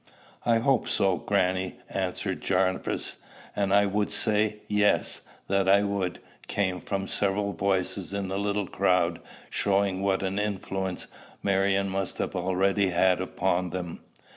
[0.47, 3.17] "I hope so, grannie," answered Jarvis;
[3.55, 4.11] and "I would;"
[4.67, 9.19] "Yes;" "That I would," came from several voices in the little crowd,
[9.51, 11.05] showing what an influence
[11.43, 13.99] Marion must have already had upon them.